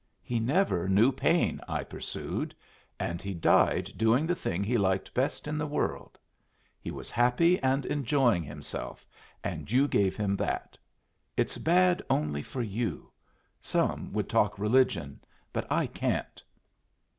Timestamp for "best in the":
5.13-5.67